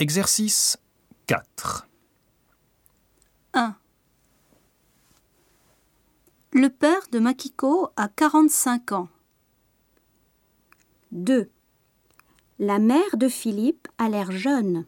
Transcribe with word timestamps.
Exercice 0.00 0.78
4. 1.26 1.88
1. 3.52 3.74
Le 6.52 6.68
père 6.68 7.00
de 7.10 7.18
Makiko 7.18 7.88
a 7.96 8.06
45 8.06 8.92
ans. 8.92 9.08
2. 11.10 11.50
La 12.60 12.78
mère 12.78 13.16
de 13.16 13.26
Philippe 13.26 13.88
a 13.98 14.08
l'air 14.08 14.30
jeune. 14.30 14.86